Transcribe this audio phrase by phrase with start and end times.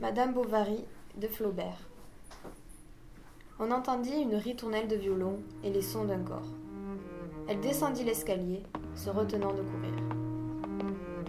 [0.00, 0.84] Madame Bovary
[1.16, 1.78] de Flaubert.
[3.60, 6.48] On entendit une ritournelle de violon et les sons d'un corps.
[7.46, 8.62] Elle descendit l'escalier,
[8.96, 9.92] se retenant de courir.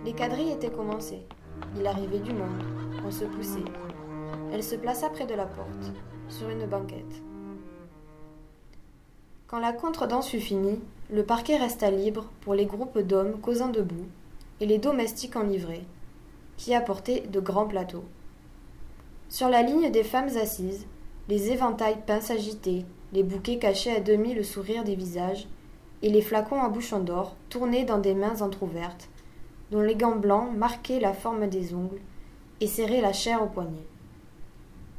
[0.06, 1.24] Les quadrilles étaient commencés.
[1.78, 2.64] Il arrivait du monde.
[3.06, 3.66] On se poussait.
[4.52, 5.92] Elle se plaça près de la porte,
[6.30, 7.22] sur une banquette.
[9.48, 10.80] Quand la contredanse fut finie,
[11.12, 14.08] le parquet resta libre pour les groupes d'hommes causant debout
[14.62, 15.86] et les domestiques en livrée,
[16.58, 18.06] qui apportaient de grands plateaux.
[19.34, 20.86] Sur la ligne des femmes assises,
[21.28, 25.48] les éventails peints s'agitaient, les bouquets cachaient à demi le sourire des visages,
[26.04, 29.10] et les flacons à bouchon d'or tournaient dans des mains entr'ouvertes,
[29.72, 32.00] dont les gants blancs marquaient la forme des ongles
[32.62, 33.88] et serraient la chair au poignet.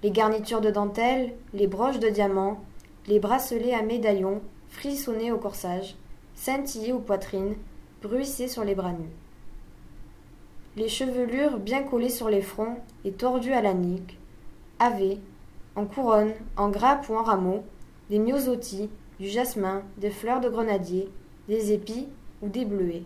[0.02, 2.61] Les garnitures de dentelle, les broches de diamants,
[3.06, 5.95] les bracelets à médaillons frissonnaient au corsage,
[6.34, 7.55] scintillaient aux poitrines,
[8.03, 9.14] bruissaient sur les bras nus.
[10.77, 14.19] Les chevelures bien collées sur les fronts et tordues à la nuque,
[14.78, 15.19] avaient,
[15.77, 17.64] en couronne, en grappe ou en rameaux,
[18.11, 21.08] des myosotis, du jasmin, des fleurs de grenadier,
[21.48, 22.08] des épis
[22.42, 23.05] ou des bleuets.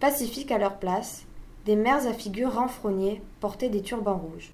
[0.00, 1.26] Pacifiques à leur place,
[1.66, 4.52] des mères à figure renfrognée portaient des turbans rouges.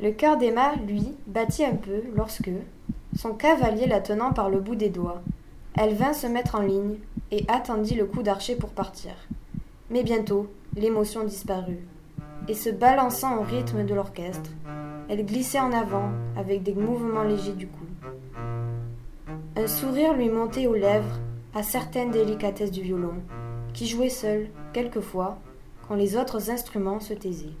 [0.00, 2.50] Le cœur d'Emma, lui, battit un peu lorsque,
[3.16, 5.22] son cavalier la tenant par le bout des doigts,
[5.76, 6.96] elle vint se mettre en ligne
[7.30, 9.12] et attendit le coup d'archer pour partir.
[9.90, 10.46] Mais bientôt,
[10.76, 11.86] l'émotion disparut,
[12.48, 14.50] et se balançant au rythme de l'orchestre,
[15.10, 17.84] elle glissait en avant avec des mouvements légers du cou.
[19.56, 21.18] Un sourire lui montait aux lèvres
[21.52, 23.16] à certaines délicatesses du violon,
[23.74, 25.40] qui jouait seul, quelquefois,
[25.88, 27.56] quand les autres instruments se taisaient.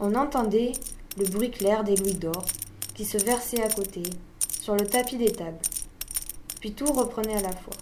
[0.00, 0.72] On entendait
[1.16, 2.44] le bruit clair des louis d'or
[2.92, 4.02] qui se versaient à côté,
[4.60, 5.62] sur le tapis des tables.
[6.58, 7.76] Puis tout reprenait à la fois.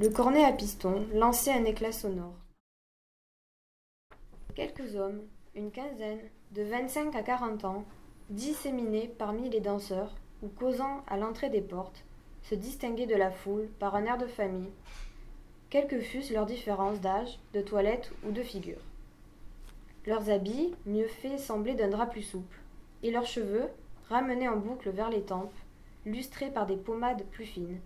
[0.00, 2.34] Le cornet à piston lançait un éclat sonore.
[4.56, 5.20] Quelques hommes,
[5.58, 6.20] une quinzaine,
[6.52, 7.84] de vingt-cinq à quarante ans,
[8.30, 12.04] disséminés parmi les danseurs ou causant à l'entrée des portes,
[12.42, 14.70] se distinguaient de la foule par un air de famille,
[15.68, 18.80] quelles que fussent leurs différences d'âge, de toilette ou de figure.
[20.06, 22.60] Leurs habits, mieux faits, semblaient d'un drap plus souple,
[23.02, 23.66] et leurs cheveux,
[24.08, 25.52] ramenés en boucle vers les tempes,
[26.06, 27.80] lustrés par des pommades plus fines,